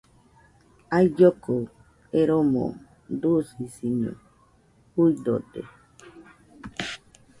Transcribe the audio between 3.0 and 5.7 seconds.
dusisiño juidode